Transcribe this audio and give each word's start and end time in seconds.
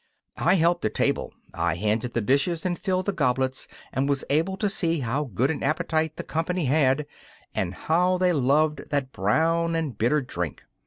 I 0.39 0.55
helped 0.55 0.83
at 0.83 0.95
table. 0.95 1.31
I 1.53 1.75
handed 1.75 2.13
the 2.15 2.21
dishes 2.21 2.65
and 2.65 2.79
filled 2.79 3.05
the 3.05 3.11
goblets 3.13 3.67
and 3.93 4.09
was 4.09 4.25
able 4.31 4.57
to 4.57 4.67
see 4.67 5.01
how 5.01 5.25
good 5.25 5.51
an 5.51 5.61
appetite 5.61 6.15
the 6.15 6.23
company 6.23 6.65
had, 6.65 7.05
and 7.53 7.75
how 7.75 8.17
they 8.17 8.33
loved 8.33 8.89
that 8.89 9.11
brown 9.11 9.75
and 9.75 9.95
bitter 9.95 10.21
drink. 10.21 10.63